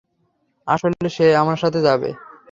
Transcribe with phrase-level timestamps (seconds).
[0.67, 2.09] আসলে, সে আমার সাথে যাবে।